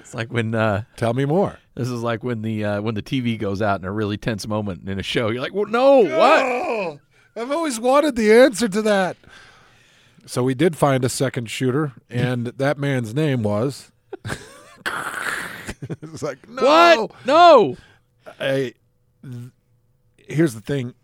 It's 0.00 0.14
like 0.14 0.32
when 0.32 0.54
uh, 0.54 0.82
tell 0.96 1.14
me 1.14 1.24
more. 1.24 1.58
This 1.74 1.88
is 1.88 2.02
like 2.02 2.24
when 2.24 2.42
the 2.42 2.64
uh, 2.64 2.80
when 2.82 2.94
the 2.94 3.02
TV 3.02 3.38
goes 3.38 3.62
out 3.62 3.80
in 3.80 3.86
a 3.86 3.92
really 3.92 4.16
tense 4.16 4.46
moment 4.46 4.88
in 4.88 4.98
a 4.98 5.02
show. 5.02 5.30
You're 5.30 5.40
like, 5.40 5.54
well, 5.54 5.66
no, 5.66 5.98
what? 6.00 6.98
I've 7.36 7.52
always 7.52 7.78
wanted 7.78 8.16
the 8.16 8.32
answer 8.32 8.68
to 8.68 8.82
that. 8.82 9.16
So 10.26 10.42
we 10.42 10.54
did 10.54 10.76
find 10.76 11.04
a 11.04 11.08
second 11.08 11.48
shooter, 11.48 11.92
and 12.08 12.46
that 12.58 12.78
man's 12.78 13.14
name 13.14 13.42
was. 13.42 13.92
it's 16.02 16.22
like 16.22 16.48
no, 16.48 16.62
what? 16.62 17.10
No. 17.24 17.76
I, 18.38 18.74
th- 19.22 19.52
here's 20.16 20.54
the 20.54 20.60
thing. 20.60 20.94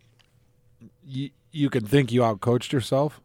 You 1.04 1.30
you 1.52 1.70
can 1.70 1.86
think 1.86 2.12
you 2.12 2.20
outcoached 2.22 2.72
yourself 2.72 3.20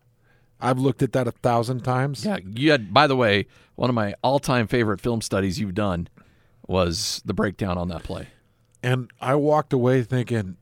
I've 0.62 0.80
looked 0.80 1.01
at 1.01 1.13
that 1.13 1.27
a 1.27 1.32
thousand 1.32 1.82
times. 1.82 2.25
Yeah, 2.25 2.38
you 2.44 2.72
had. 2.72 2.94
By 2.94 3.08
the 3.08 3.15
way, 3.15 3.48
one 3.75 3.89
of 3.89 3.96
my 3.96 4.13
all-time 4.24 4.68
favorite 4.68 5.01
film 5.01 5.22
studies 5.22 5.60
you've 5.60 5.75
done 5.75 6.08
was 6.68 7.22
the 7.25 7.34
breakdown 7.34 7.77
on 7.77 7.88
that 7.89 8.03
play. 8.03 8.27
And 8.84 9.12
I 9.20 9.36
walked 9.36 9.74
away 9.74 10.03
thinking 10.03 10.58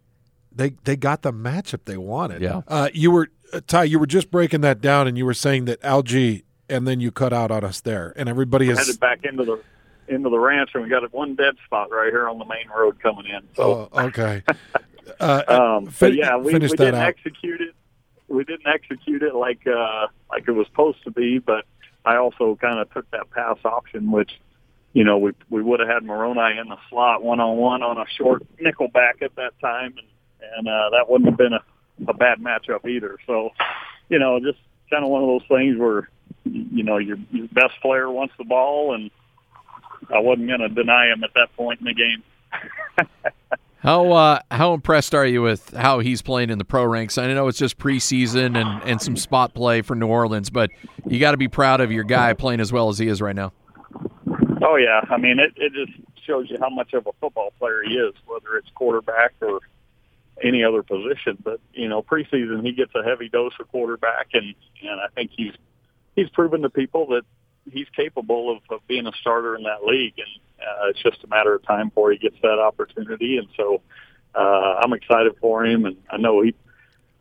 they 0.51 0.71
they 0.83 0.95
got 0.95 1.21
the 1.21 1.31
matchup 1.31 1.85
they 1.85 1.97
wanted. 1.97 2.41
Yeah. 2.41 2.61
Uh, 2.67 2.89
you 2.93 3.11
were 3.11 3.29
uh, 3.53 3.61
Ty. 3.65 3.85
You 3.85 3.99
were 3.99 4.07
just 4.07 4.31
breaking 4.31 4.61
that 4.61 4.81
down, 4.81 5.07
and 5.07 5.17
you 5.17 5.25
were 5.25 5.33
saying 5.33 5.65
that 5.65 5.83
Algie, 5.83 6.43
and 6.69 6.87
then 6.87 6.99
you 6.99 7.11
cut 7.11 7.33
out 7.33 7.51
on 7.51 7.63
us 7.63 7.81
there, 7.81 8.13
and 8.15 8.27
everybody 8.27 8.69
is 8.69 8.77
headed 8.77 8.99
back 8.99 9.23
into 9.23 9.45
the 9.45 9.61
into 10.07 10.29
the 10.29 10.39
ranch, 10.39 10.71
and 10.73 10.83
we 10.83 10.89
got 10.89 11.11
one 11.13 11.35
dead 11.35 11.55
spot 11.65 11.91
right 11.91 12.11
here 12.11 12.27
on 12.27 12.39
the 12.39 12.45
main 12.45 12.67
road 12.75 12.99
coming 13.01 13.25
in. 13.25 13.41
So 13.55 13.89
oh, 13.91 14.05
okay. 14.05 14.43
Uh, 15.19 15.41
um, 15.47 15.87
fin- 15.87 16.13
yeah, 16.13 16.37
we, 16.37 16.53
we 16.53 16.59
didn't 16.59 16.93
out. 16.93 17.07
execute 17.07 17.58
it 17.58 17.58
we 17.58 17.58
didn't 17.58 17.58
execute 18.69 19.23
it 19.23 19.35
like 19.35 19.65
uh, 19.67 20.07
like 20.29 20.47
it 20.47 20.51
was 20.51 20.67
supposed 20.67 21.03
to 21.03 21.11
be, 21.11 21.39
but 21.39 21.65
I 22.05 22.17
also 22.17 22.57
kind 22.59 22.79
of 22.79 22.91
took 22.93 23.09
that 23.11 23.29
pass 23.31 23.57
option, 23.65 24.11
which 24.11 24.31
you 24.93 25.03
know 25.03 25.17
we 25.17 25.31
we 25.49 25.61
would 25.61 25.79
have 25.79 25.89
had 25.89 26.03
Moroni 26.03 26.57
in 26.57 26.69
the 26.69 26.77
slot 26.89 27.23
one 27.23 27.39
on 27.39 27.57
one 27.57 27.83
on 27.83 27.97
a 27.97 28.05
short 28.17 28.43
nickel 28.59 28.87
back 28.87 29.21
at 29.21 29.35
that 29.35 29.51
time, 29.61 29.95
and 29.97 30.07
and 30.57 30.67
uh, 30.67 30.89
that 30.91 31.09
wouldn't 31.09 31.29
have 31.29 31.37
been 31.37 31.53
a, 31.53 31.63
a 32.07 32.13
bad 32.13 32.39
matchup 32.39 32.87
either. 32.87 33.17
So 33.27 33.51
you 34.09 34.19
know, 34.19 34.39
just 34.39 34.59
kind 34.89 35.03
of 35.03 35.09
one 35.09 35.23
of 35.23 35.27
those 35.27 35.47
things 35.47 35.77
where 35.77 36.09
you 36.43 36.83
know 36.83 36.97
your, 36.97 37.17
your 37.31 37.47
best 37.47 37.73
player 37.81 38.09
wants 38.09 38.33
the 38.37 38.45
ball, 38.45 38.95
and 38.95 39.11
I 40.13 40.19
wasn't 40.19 40.47
going 40.47 40.61
to 40.61 40.69
deny 40.69 41.07
him 41.07 41.23
at 41.23 41.33
that 41.35 41.55
point 41.55 41.81
in 41.81 41.85
the 41.85 41.93
game. 41.93 42.23
How 43.79 44.11
uh, 44.11 44.39
how 44.51 44.73
impressed 44.73 45.15
are 45.15 45.25
you 45.25 45.41
with 45.41 45.73
how 45.73 45.99
he's 45.99 46.21
playing 46.21 46.49
in 46.49 46.57
the 46.57 46.65
pro 46.65 46.83
ranks? 46.83 47.17
I 47.17 47.33
know 47.33 47.47
it's 47.47 47.57
just 47.57 47.77
preseason 47.77 48.59
and, 48.59 48.83
and 48.83 49.01
some 49.01 49.15
spot 49.15 49.53
play 49.53 49.81
for 49.81 49.95
New 49.95 50.07
Orleans, 50.07 50.49
but 50.49 50.69
you 51.07 51.19
got 51.19 51.31
to 51.31 51.37
be 51.37 51.47
proud 51.47 51.79
of 51.79 51.89
your 51.89 52.03
guy 52.03 52.33
playing 52.33 52.59
as 52.59 52.73
well 52.73 52.89
as 52.89 52.97
he 52.97 53.07
is 53.07 53.21
right 53.21 53.35
now. 53.35 53.53
Oh 54.61 54.75
yeah, 54.75 55.01
I 55.09 55.17
mean 55.17 55.39
it, 55.39 55.53
it 55.55 55.71
just 55.73 55.97
shows 56.25 56.49
you 56.49 56.57
how 56.59 56.69
much 56.69 56.93
of 56.93 57.07
a 57.07 57.11
football 57.21 57.53
player 57.57 57.81
he 57.87 57.93
is, 57.93 58.13
whether 58.27 58.57
it's 58.57 58.69
quarterback 58.75 59.33
or 59.41 59.61
any 60.43 60.61
other 60.63 60.83
position. 60.83 61.37
But 61.41 61.61
you 61.73 61.87
know, 61.87 62.01
preseason 62.01 62.65
he 62.65 62.73
gets 62.73 62.93
a 62.95 63.03
heavy 63.03 63.29
dose 63.29 63.53
of 63.61 63.69
quarterback, 63.69 64.27
and 64.33 64.53
and 64.81 64.99
I 64.99 65.07
think 65.15 65.31
he's 65.35 65.53
he's 66.17 66.29
proven 66.29 66.63
to 66.63 66.69
people 66.69 67.07
that 67.07 67.23
he's 67.71 67.87
capable 67.95 68.51
of, 68.51 68.57
of 68.69 68.85
being 68.87 69.07
a 69.07 69.13
starter 69.21 69.55
in 69.55 69.63
that 69.63 69.85
league, 69.85 70.15
and 70.17 70.27
uh, 70.61 70.87
it's 70.89 71.01
just 71.01 71.23
a 71.23 71.27
matter 71.27 71.53
of 71.55 71.63
time 71.63 71.89
before 71.89 72.11
he 72.11 72.17
gets 72.17 72.35
that 72.41 72.59
opportunity. 72.59 73.37
And 73.37 73.47
so 73.55 73.81
uh, 74.35 74.79
I'm 74.83 74.93
excited 74.93 75.33
for 75.41 75.65
him, 75.65 75.85
and 75.85 75.97
I 76.09 76.17
know 76.17 76.41
he 76.41 76.53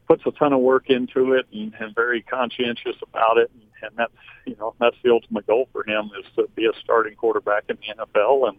puts 0.06 0.22
a 0.26 0.30
ton 0.32 0.52
of 0.52 0.60
work 0.60 0.88
into 0.88 1.34
it 1.34 1.46
and, 1.52 1.74
and 1.78 1.94
very 1.94 2.22
conscientious 2.22 2.96
about 3.02 3.38
it. 3.38 3.50
And, 3.52 3.62
and 3.82 3.96
that's 3.96 4.12
you 4.46 4.56
know 4.56 4.74
that's 4.80 4.96
the 5.02 5.10
ultimate 5.10 5.46
goal 5.46 5.68
for 5.72 5.88
him 5.88 6.10
is 6.18 6.26
to 6.36 6.48
be 6.54 6.66
a 6.66 6.72
starting 6.82 7.14
quarterback 7.14 7.64
in 7.68 7.76
the 7.76 8.04
NFL 8.04 8.48
and 8.48 8.58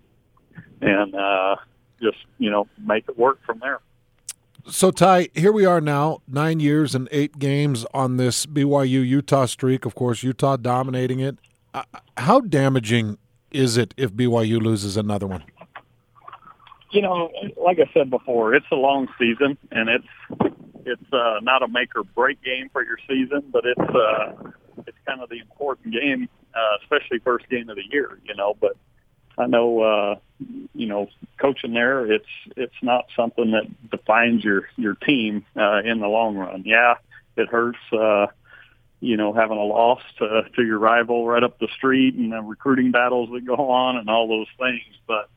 and 0.81 1.15
uh, 1.15 1.55
just 2.01 2.17
you 2.37 2.49
know 2.49 2.67
make 2.77 3.05
it 3.09 3.17
work 3.17 3.39
from 3.45 3.59
there. 3.59 3.79
So 4.67 4.91
Ty, 4.91 5.29
here 5.33 5.51
we 5.51 5.65
are 5.65 5.81
now, 5.81 6.21
nine 6.27 6.59
years 6.59 6.93
and 6.93 7.07
eight 7.11 7.39
games 7.39 7.85
on 7.93 8.17
this 8.17 8.45
BYU 8.45 9.07
Utah 9.07 9.45
streak. 9.45 9.85
Of 9.85 9.95
course, 9.95 10.21
Utah 10.21 10.57
dominating 10.57 11.19
it. 11.19 11.37
Uh, 11.73 11.83
how 12.17 12.41
damaging 12.41 13.17
is 13.51 13.77
it 13.77 13.93
if 13.97 14.11
BYU 14.11 14.61
loses 14.61 14.97
another 14.97 15.27
one? 15.27 15.43
You 16.91 17.01
know, 17.01 17.31
like 17.57 17.79
I 17.79 17.89
said 17.93 18.09
before, 18.09 18.55
it's 18.55 18.65
a 18.71 18.75
long 18.75 19.07
season, 19.19 19.57
and 19.71 19.89
it's 19.89 20.51
it's 20.85 21.13
uh, 21.13 21.39
not 21.41 21.61
a 21.61 21.67
make 21.67 21.95
or 21.95 22.03
break 22.03 22.43
game 22.43 22.69
for 22.71 22.83
your 22.83 22.97
season, 23.07 23.43
but 23.51 23.63
it's 23.65 23.95
uh, 23.95 24.33
it's 24.87 24.97
kind 25.05 25.21
of 25.21 25.29
the 25.29 25.39
important 25.39 25.93
game, 25.93 26.27
uh, 26.55 26.77
especially 26.81 27.19
first 27.19 27.47
game 27.49 27.69
of 27.69 27.75
the 27.75 27.83
year. 27.91 28.19
You 28.23 28.35
know, 28.35 28.55
but 28.59 28.75
I 29.37 29.45
know 29.45 29.81
uh, 29.81 30.15
you 30.73 30.87
know 30.87 31.09
coaching 31.39 31.73
there, 31.73 32.11
it's 32.11 32.25
it's 32.57 32.73
not 32.81 33.05
something 33.15 33.51
that 33.51 33.89
defines 33.91 34.43
your 34.43 34.63
your 34.75 34.95
team 34.95 35.45
uh, 35.55 35.81
in 35.83 35.99
the 35.99 36.07
long 36.07 36.35
run. 36.37 36.63
Yeah, 36.65 36.95
it 37.37 37.49
hurts. 37.49 37.79
Uh, 37.91 38.27
you 38.99 39.17
know, 39.17 39.33
having 39.33 39.57
a 39.57 39.63
loss 39.63 40.01
to, 40.17 40.43
to 40.55 40.63
your 40.63 40.77
rival 40.77 41.25
right 41.25 41.43
up 41.43 41.59
the 41.59 41.69
street 41.75 42.15
and 42.15 42.31
the 42.31 42.41
recruiting 42.41 42.91
battles 42.91 43.29
that 43.33 43.45
go 43.45 43.69
on 43.69 43.97
and 43.97 44.09
all 44.09 44.27
those 44.27 44.47
things. 44.57 44.95
But 45.07 45.29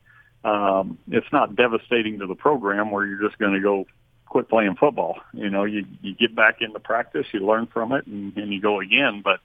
um, 0.47 0.97
it's 1.09 1.31
not 1.31 1.55
devastating 1.55 2.19
to 2.19 2.27
the 2.27 2.35
program 2.35 2.91
where 2.91 3.05
you're 3.05 3.21
just 3.21 3.39
going 3.39 3.53
to 3.53 3.61
go 3.61 3.85
quit 4.25 4.49
playing 4.49 4.75
football. 4.75 5.19
You 5.33 5.49
know, 5.49 5.63
you 5.63 5.85
you 6.01 6.15
get 6.15 6.35
back 6.35 6.57
into 6.61 6.79
practice, 6.79 7.25
you 7.31 7.45
learn 7.45 7.67
from 7.67 7.93
it, 7.93 8.05
and, 8.07 8.35
and 8.35 8.51
you 8.51 8.59
go 8.59 8.81
again. 8.81 9.21
But 9.23 9.39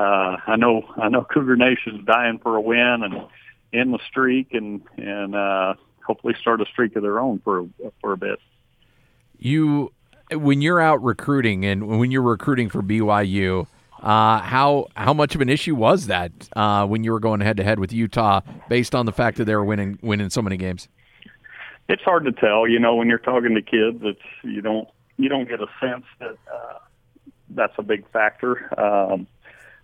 uh, 0.00 0.36
I 0.46 0.56
know 0.56 0.82
I 0.96 1.08
know 1.08 1.24
Cougar 1.24 1.56
Nation's 1.56 2.06
dying 2.06 2.38
for 2.38 2.56
a 2.56 2.60
win 2.60 3.02
and 3.02 3.14
in 3.72 3.90
the 3.90 3.98
streak, 4.08 4.54
and 4.54 4.82
and 4.96 5.34
uh, 5.34 5.74
hopefully 6.06 6.34
start 6.40 6.62
a 6.62 6.66
streak 6.66 6.96
of 6.96 7.02
their 7.02 7.18
own 7.18 7.40
for 7.44 7.68
for 8.00 8.12
a 8.12 8.16
bit. 8.16 8.38
You 9.38 9.92
when 10.34 10.60
you're 10.62 10.80
out 10.80 11.02
recruiting 11.02 11.64
and 11.64 11.98
when 11.98 12.10
you're 12.10 12.22
recruiting 12.22 12.68
for 12.68 12.82
BYU. 12.82 13.66
Uh, 14.00 14.40
how 14.40 14.88
how 14.96 15.14
much 15.14 15.36
of 15.36 15.40
an 15.40 15.48
issue 15.48 15.76
was 15.76 16.08
that 16.08 16.32
uh, 16.56 16.84
when 16.84 17.04
you 17.04 17.12
were 17.12 17.20
going 17.20 17.40
head 17.40 17.56
to 17.56 17.62
head 17.62 17.78
with 17.78 17.92
Utah, 17.92 18.40
based 18.68 18.96
on 18.96 19.06
the 19.06 19.12
fact 19.12 19.36
that 19.36 19.44
they 19.44 19.54
were 19.54 19.64
winning 19.64 19.96
winning 20.02 20.28
so 20.28 20.42
many 20.42 20.56
games? 20.56 20.88
it's 21.88 22.02
hard 22.02 22.24
to 22.24 22.32
tell. 22.32 22.66
You 22.66 22.78
know, 22.78 22.96
when 22.96 23.08
you're 23.08 23.18
talking 23.18 23.54
to 23.54 23.62
kids, 23.62 24.00
it's 24.02 24.22
you 24.42 24.62
don't 24.62 24.88
you 25.16 25.28
don't 25.28 25.48
get 25.48 25.60
a 25.60 25.66
sense 25.80 26.04
that 26.18 26.36
uh, 26.52 26.78
that's 27.50 27.74
a 27.78 27.82
big 27.82 28.10
factor. 28.10 28.68
Um, 28.80 29.26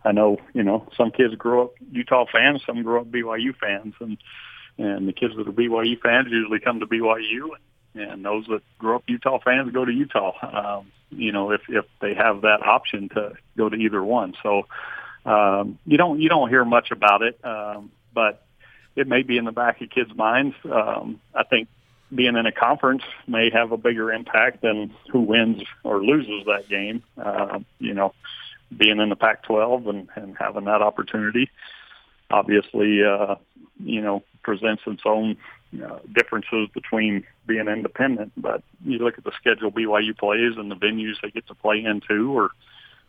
I 0.05 0.13
know, 0.13 0.39
you 0.55 0.63
know, 0.63 0.89
some 0.97 1.11
kids 1.11 1.35
grow 1.35 1.65
up 1.65 1.75
Utah 1.91 2.25
fans, 2.33 2.63
some 2.65 2.83
grow 2.83 3.03
up 3.03 3.09
BYU 3.09 3.55
fans, 3.57 3.95
and 4.01 4.17
and 4.79 5.09
the 5.09 5.13
kids 5.13 5.35
that 5.37 5.49
are 5.49 5.53
BYU 5.53 6.01
fans 6.01 6.29
usually 6.31 6.61
come 6.61 6.81
to 6.81 6.87
BYU, 6.87 7.43
and 7.43 7.63
those 7.95 8.47
that 8.47 8.63
grow 8.79 8.97
up 8.97 9.05
Utah 9.07 9.39
fans 9.45 9.73
go 9.73 9.85
to 9.85 9.93
Utah. 9.93 10.33
Um, 10.79 10.93
you 11.11 11.33
know, 11.33 11.53
if 11.53 11.63
if 11.69 11.85
they 12.01 12.15
have 12.15 12.43
that 12.43 12.63
option 12.63 13.09
to 13.11 13.33
go 13.57 13.69
to 13.69 13.77
either 13.77 14.03
one, 14.03 14.35
so 14.43 14.67
um, 15.25 15.79
you 15.87 15.97
don't 15.97 16.21
you 16.21 16.29
don't 16.29 16.49
hear 16.49 16.65
much 16.65 16.91
about 16.91 17.23
it, 17.23 17.39
um, 17.45 17.91
but 18.13 18.45
it 18.97 19.07
may 19.07 19.23
be 19.23 19.39
in 19.39 19.45
the 19.45 19.53
back 19.53 19.81
of 19.81 19.91
kids' 19.91 20.15
minds. 20.15 20.55
Um, 20.65 21.21
I 21.35 21.45
think 21.45 21.69
being 22.15 22.37
in 22.37 22.47
a 22.47 22.53
conference 22.53 23.03
may 23.27 23.51
have 23.51 23.73
a 23.73 23.77
bigger 23.77 24.13
impact 24.13 24.63
than 24.63 24.95
who 25.11 25.21
wins 25.21 25.63
or 25.85 26.03
loses 26.03 26.47
that 26.47 26.69
game. 26.69 27.03
Uh, 27.17 27.61
you 27.79 27.95
know, 27.95 28.15
being 28.75 28.99
in 28.99 29.09
the 29.09 29.17
Pac-12 29.17 29.89
and, 29.89 30.09
and 30.15 30.37
having 30.39 30.65
that 30.65 30.83
opportunity 30.83 31.51
obviously, 32.31 33.03
uh, 33.05 33.37
you 33.83 34.01
know, 34.01 34.23
presents 34.43 34.83
its 34.87 35.03
own 35.05 35.37
uh, 35.85 35.99
differences 36.15 36.69
between 36.73 37.25
being 37.47 37.69
independent. 37.69 38.33
But 38.37 38.63
you 38.85 38.99
look 38.99 39.19
at 39.19 39.25
the 39.25 39.33
schedule 39.39 39.71
BYU 39.71 40.17
plays 40.17 40.57
and 40.57 40.71
the 40.71 40.77
venues 40.77 41.15
they 41.23 41.31
get 41.31 41.47
to 41.49 41.55
play 41.55 41.85
into 41.85 42.37
are 42.39 42.51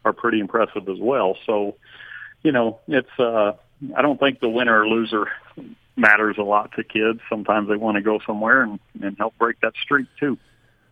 are 0.06 0.14
pretty 0.14 0.40
impressive 0.40 0.88
as 0.88 0.98
well. 1.00 1.38
So, 1.46 1.76
you 2.44 2.52
know, 2.52 2.80
it's 2.88 3.20
uh, 3.20 3.54
I 3.96 4.02
don't 4.02 4.20
think 4.20 4.40
the 4.40 4.50
winner 4.50 4.82
or 4.82 4.88
loser 4.88 5.28
matters 5.96 6.38
a 6.38 6.44
lot 6.44 6.72
to 6.76 6.84
kids. 6.84 7.20
Sometimes 7.30 7.68
they 7.68 7.76
want 7.76 7.96
to 7.96 8.02
go 8.02 8.20
somewhere 8.26 8.64
and, 8.64 8.80
and 9.02 9.18
help 9.18 9.38
break 9.38 9.60
that 9.62 9.74
streak 9.84 10.08
too. 10.20 10.38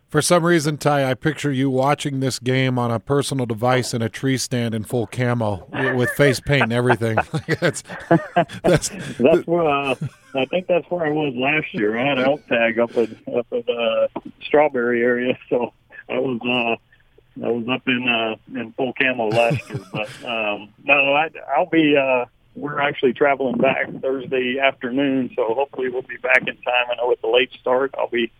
For 0.08 0.22
some 0.22 0.42
reason, 0.42 0.78
Ty, 0.78 1.10
I 1.10 1.12
picture 1.12 1.52
you 1.52 1.68
watching 1.68 2.20
this 2.20 2.38
game 2.38 2.78
on 2.78 2.90
a 2.90 2.98
personal 2.98 3.44
device 3.44 3.92
in 3.92 4.00
a 4.00 4.08
tree 4.08 4.38
stand 4.38 4.74
in 4.74 4.84
full 4.84 5.06
camo 5.06 5.68
with 5.94 6.08
face 6.12 6.40
paint 6.40 6.62
and 6.62 6.72
everything. 6.72 7.18
that's 7.60 7.82
that's, 8.62 8.88
that's 9.18 9.46
where 9.46 9.68
uh, 9.68 9.94
I 10.34 10.46
think 10.46 10.66
that's 10.66 10.90
where 10.90 11.04
I 11.04 11.10
was 11.10 11.34
last 11.36 11.74
year. 11.74 11.98
I 11.98 12.08
had 12.08 12.18
an 12.18 12.24
elk 12.24 12.46
tag 12.46 12.78
up 12.78 12.96
in 12.96 13.18
up 13.36 13.46
in 13.50 13.64
uh, 13.68 14.08
Strawberry 14.40 15.02
area, 15.02 15.38
so 15.50 15.74
I 16.08 16.18
was 16.18 16.40
uh, 16.42 17.44
I 17.44 17.50
was 17.50 17.68
up 17.68 17.86
in 17.86 18.08
uh, 18.08 18.58
in 18.58 18.72
full 18.72 18.94
camo 18.94 19.28
last 19.28 19.68
year. 19.68 19.80
But 19.92 20.08
um, 20.24 20.72
no, 20.84 20.94
I, 20.94 21.28
I'll 21.54 21.66
be. 21.66 21.96
Uh, 21.96 22.24
we're 22.54 22.80
actually 22.80 23.12
traveling 23.12 23.56
back 23.58 23.88
Thursday 24.00 24.58
afternoon, 24.58 25.30
so 25.36 25.54
hopefully 25.54 25.90
we'll 25.90 26.02
be 26.02 26.16
back 26.16 26.40
in 26.40 26.56
time. 26.56 26.86
I 26.90 26.96
know 26.96 27.12
it's 27.12 27.22
a 27.22 27.28
late 27.28 27.52
start. 27.52 27.94
I'll 27.96 28.08
be 28.08 28.32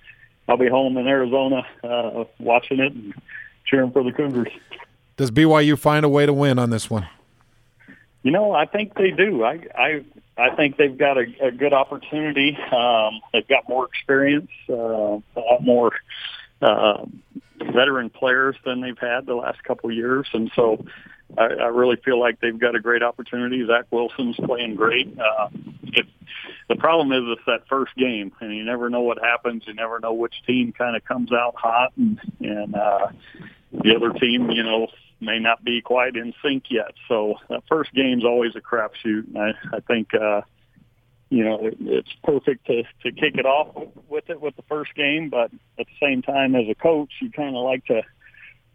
I'll 0.49 0.57
be 0.57 0.69
home 0.69 0.97
in 0.97 1.07
Arizona 1.07 1.67
uh, 1.85 2.25
watching 2.38 2.81
it 2.81 2.93
and 2.93 3.14
cheering 3.67 3.93
for 3.93 4.02
the 4.02 4.12
Cougars. 4.12 4.52
Does 5.17 5.31
BYU 5.31 5.78
find 5.78 6.05
a 6.05 6.09
way 6.09 6.26
to 6.26 6.33
win 6.33 6.59
on 6.59 6.71
this 6.71 6.88
one? 6.88 7.07
You 8.23 8.31
know, 8.31 8.52
I 8.52 8.67
think 8.67 8.95
they 8.95 9.11
do. 9.11 9.45
I 9.45 9.61
I 9.75 10.05
I 10.37 10.55
think 10.55 10.76
they've 10.76 10.97
got 10.97 11.19
a, 11.19 11.26
a 11.43 11.50
good 11.50 11.73
opportunity. 11.73 12.57
Um, 12.73 13.21
they've 13.33 13.47
got 13.47 13.69
more 13.69 13.87
experience, 13.87 14.50
uh, 14.69 14.75
a 14.75 15.40
lot 15.40 15.62
more 15.62 15.93
uh, 16.62 17.05
veteran 17.59 18.11
players 18.11 18.57
than 18.64 18.81
they've 18.81 18.99
had 18.99 19.26
the 19.26 19.35
last 19.35 19.62
couple 19.64 19.90
of 19.90 19.97
years, 19.97 20.26
and 20.33 20.50
so 20.55 20.85
I, 21.37 21.45
I 21.45 21.67
really 21.67 21.97
feel 21.97 22.21
like 22.21 22.40
they've 22.40 22.59
got 22.59 22.75
a 22.75 22.81
great 22.81 23.02
opportunity. 23.02 23.67
Zach 23.67 23.87
Wilson's 23.90 24.37
playing 24.37 24.76
great. 24.76 25.17
Uh, 25.19 25.49
it, 25.85 26.07
the 26.69 26.77
problem 26.77 27.13
is 27.13 27.37
it's 27.37 27.47
that 27.47 27.69
first 27.69 27.95
game, 27.97 28.33
and 28.41 28.55
you 28.55 28.65
never 28.65 28.91
know 28.91 29.01
what 29.01 29.19
happens. 29.23 29.65
You 29.67 29.75
never 29.75 30.01
know 30.01 30.13
which 30.13 30.35
team 30.47 30.73
kind 30.73 30.97
of 30.97 31.05
comes 31.05 31.33
out 31.33 31.55
hot, 31.57 31.93
and 31.97 32.21
and 32.41 32.75
uh, 32.75 33.09
the 33.73 33.97
other 33.97 34.13
team, 34.19 34.51
you 34.51 34.63
know, 34.63 34.89
may 35.21 35.39
not 35.39 35.65
be 35.65 35.81
quite 35.81 36.17
in 36.17 36.35
sync 36.43 36.65
yet. 36.71 36.93
So 37.09 37.35
that 37.49 37.63
first 37.69 37.93
game's 37.95 38.25
always 38.25 38.55
a 38.57 38.61
crapshoot. 38.61 39.37
I, 39.37 39.77
I 39.77 39.81
think. 39.81 40.15
uh 40.15 40.43
you 41.31 41.45
know, 41.45 41.59
it, 41.67 41.77
it's 41.81 42.13
perfect 42.25 42.67
to 42.67 42.85
to 43.03 43.13
kick 43.13 43.37
it 43.37 43.45
off 43.45 43.77
with 44.09 44.31
it 44.31 44.41
with 44.41 44.57
the 44.57 44.63
first 44.63 44.95
game, 44.95 45.29
but 45.29 45.51
at 45.79 45.87
the 45.87 45.99
same 46.01 46.23
time, 46.23 46.55
as 46.55 46.65
a 46.71 46.75
coach, 46.75 47.13
you 47.21 47.31
kind 47.31 47.55
of 47.55 47.65
like 47.65 47.85
to 47.87 48.03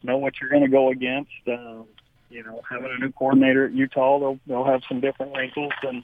know 0.03 0.17
what 0.17 0.33
you're 0.39 0.49
going 0.49 0.63
to 0.63 0.69
go 0.69 0.91
against. 0.91 1.31
Um, 1.47 1.85
you 2.29 2.43
know, 2.43 2.61
having 2.69 2.91
a 2.95 2.99
new 2.99 3.11
coordinator 3.11 3.65
at 3.65 3.73
Utah, 3.73 4.19
they'll 4.19 4.39
they'll 4.45 4.65
have 4.65 4.81
some 4.87 4.99
different 4.99 5.35
wrinkles 5.35 5.73
than 5.83 6.03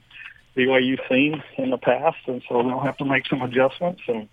BYU's 0.56 1.00
seen 1.08 1.42
in 1.56 1.70
the 1.70 1.78
past, 1.78 2.18
and 2.26 2.42
so 2.48 2.62
they'll 2.62 2.80
have 2.80 2.96
to 2.98 3.04
make 3.04 3.26
some 3.26 3.42
adjustments. 3.42 4.02
And 4.08 4.28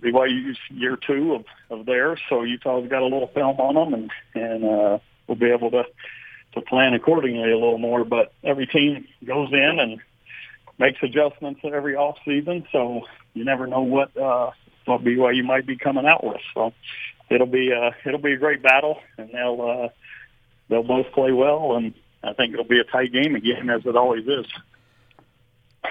BYU's 0.00 0.58
year 0.70 0.96
two 0.96 1.34
of 1.34 1.44
of 1.70 1.86
theirs, 1.86 2.20
so 2.28 2.42
Utah's 2.42 2.88
got 2.88 3.02
a 3.02 3.06
little 3.06 3.28
film 3.28 3.58
on 3.58 3.74
them, 3.74 3.94
and 3.94 4.10
and 4.34 4.64
uh, 4.64 4.98
we'll 5.26 5.36
be 5.36 5.50
able 5.50 5.70
to 5.70 5.84
to 6.54 6.60
plan 6.62 6.94
accordingly 6.94 7.50
a 7.50 7.56
little 7.56 7.78
more. 7.78 8.04
But 8.04 8.32
every 8.44 8.66
team 8.66 9.06
goes 9.24 9.52
in 9.52 9.78
and 9.80 10.00
makes 10.78 11.02
adjustments 11.02 11.60
every 11.64 11.96
off 11.96 12.18
season, 12.24 12.66
so 12.72 13.02
you 13.34 13.44
never 13.44 13.66
know 13.66 13.82
what 13.82 14.16
uh, 14.16 14.50
what 14.84 15.02
BYU 15.02 15.44
might 15.44 15.66
be 15.66 15.76
coming 15.76 16.06
out 16.06 16.24
with. 16.24 16.40
So 16.54 16.72
it'll 17.30 17.46
be 17.46 17.72
uh, 17.72 17.90
it'll 18.04 18.20
be 18.20 18.32
a 18.32 18.38
great 18.38 18.62
battle, 18.62 18.98
and 19.16 19.30
they'll. 19.30 19.60
Uh, 19.60 19.88
they'll 20.68 20.82
both 20.82 21.10
play 21.12 21.32
well, 21.32 21.76
and 21.76 21.94
I 22.22 22.32
think 22.34 22.52
it'll 22.52 22.64
be 22.64 22.80
a 22.80 22.84
tight 22.84 23.12
game 23.12 23.34
again, 23.34 23.70
as 23.70 23.84
it 23.84 23.96
always 23.96 24.26
is. 24.26 24.46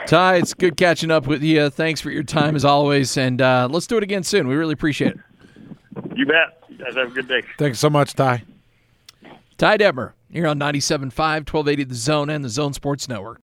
Ty, 0.08 0.38
it's 0.38 0.54
good 0.54 0.78
catching 0.78 1.12
up 1.12 1.28
with 1.28 1.44
you. 1.44 1.70
Thanks 1.70 2.00
for 2.02 2.12
your 2.12 2.24
time 2.24 2.56
as 2.56 2.64
always, 2.64 3.18
and 3.18 3.42
uh, 3.42 3.68
let's 3.70 3.88
do 3.88 3.98
it 3.98 4.04
again 4.04 4.24
soon. 4.24 4.48
We 4.48 4.56
really 4.56 4.74
appreciate 4.74 5.14
it. 5.16 5.20
You 6.16 6.26
bet. 6.26 6.64
You 6.70 6.78
guys 6.78 6.96
have 6.96 7.12
a 7.12 7.14
good 7.14 7.28
day. 7.28 7.42
Thanks 7.58 7.80
so 7.80 7.90
much, 7.90 8.14
Ty. 8.14 8.44
Ty 9.58 9.78
Detmer 9.78 10.14
here 10.30 10.48
on 10.48 10.60
97.5, 10.60 11.12
1280 11.12 11.84
The 11.86 11.96
Zone 11.96 12.30
and 12.30 12.46
the 12.46 12.50
Zone 12.50 12.74
Sports 12.74 13.10
Network. 13.10 13.36